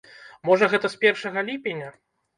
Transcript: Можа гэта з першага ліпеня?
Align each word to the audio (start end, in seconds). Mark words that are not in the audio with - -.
Можа 0.47 0.69
гэта 0.71 0.91
з 0.93 0.99
першага 1.03 1.39
ліпеня? 1.51 1.93